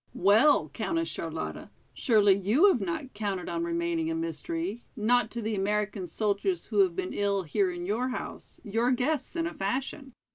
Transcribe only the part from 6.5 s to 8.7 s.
who have been ill here in your house,